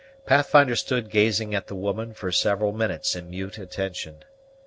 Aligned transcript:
Pathfinder 0.25 0.75
stood 0.75 1.11
gazing 1.11 1.53
at 1.53 1.67
the 1.67 1.75
woman 1.75 2.15
for 2.15 2.31
several 2.31 2.71
minutes 2.73 3.15
in 3.15 3.29
mute 3.29 3.59
attention. 3.59 4.23